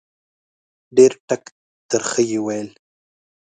ډېر 0.95 1.11
ټک 1.27 1.43
ترخه 1.89 2.21
یې 2.29 2.39
وویل 2.41 2.69